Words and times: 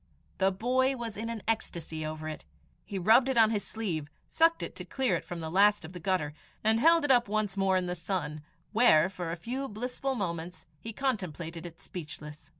The 0.39 0.51
boy 0.51 0.95
was 0.95 1.15
in 1.15 1.29
an 1.29 1.43
ecstasy 1.47 2.03
over 2.03 2.27
it. 2.27 2.43
He 2.85 2.97
rubbed 2.97 3.29
it 3.29 3.37
on 3.37 3.51
his 3.51 3.63
sleeve, 3.63 4.09
sucked 4.27 4.63
it 4.63 4.75
to 4.77 4.83
clear 4.83 5.15
it 5.15 5.23
from 5.23 5.41
the 5.41 5.51
last 5.51 5.85
of 5.85 5.93
the 5.93 5.99
gutter, 5.99 6.33
and 6.63 6.79
held 6.79 7.05
it 7.05 7.11
up 7.11 7.27
once 7.27 7.55
more 7.55 7.77
in 7.77 7.85
the 7.85 7.93
sun, 7.93 8.41
where, 8.71 9.09
for 9.09 9.31
a 9.31 9.35
few 9.37 9.67
blissful 9.67 10.15
moments, 10.15 10.65
he 10.79 10.91
contemplated 10.91 11.67
it 11.67 11.79
speechless. 11.79 12.49